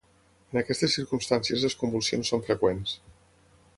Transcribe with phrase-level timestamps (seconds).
[0.53, 2.97] En aquestes circumstàncies les convulsions són freqüents.